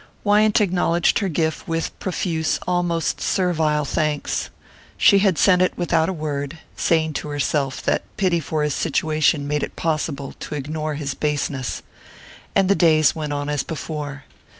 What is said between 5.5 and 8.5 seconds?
it without a word saying to herself that pity